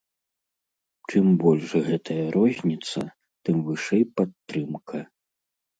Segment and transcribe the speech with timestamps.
[1.11, 3.01] Чым больш гэтая розніца,
[3.49, 4.97] тым вышэй падтрымка.